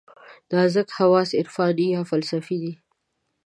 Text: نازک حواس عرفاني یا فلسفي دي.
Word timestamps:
نازک 0.51 0.89
حواس 0.97 1.29
عرفاني 1.39 1.87
یا 1.95 2.01
فلسفي 2.09 2.55
دي. 2.63 2.73